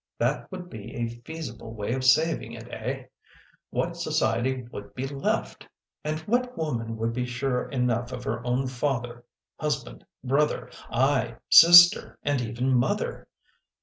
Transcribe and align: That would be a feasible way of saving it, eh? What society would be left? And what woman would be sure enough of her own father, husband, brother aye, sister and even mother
That 0.17 0.51
would 0.51 0.67
be 0.67 0.95
a 0.95 1.09
feasible 1.09 1.75
way 1.75 1.93
of 1.93 2.03
saving 2.03 2.53
it, 2.53 2.67
eh? 2.71 3.03
What 3.69 3.95
society 3.95 4.63
would 4.71 4.95
be 4.95 5.05
left? 5.07 5.67
And 6.03 6.17
what 6.21 6.57
woman 6.57 6.97
would 6.97 7.13
be 7.13 7.27
sure 7.27 7.69
enough 7.69 8.11
of 8.11 8.23
her 8.23 8.43
own 8.43 8.65
father, 8.65 9.25
husband, 9.59 10.03
brother 10.23 10.71
aye, 10.89 11.35
sister 11.51 12.17
and 12.23 12.41
even 12.41 12.73
mother 12.73 13.27